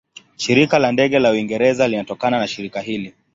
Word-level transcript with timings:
Shirika 0.35 0.79
la 0.79 0.91
Ndege 0.91 1.19
la 1.19 1.31
Uingereza 1.31 1.87
linatokana 1.87 2.39
na 2.39 2.47
shirika 2.47 2.81
hili. 2.81 3.13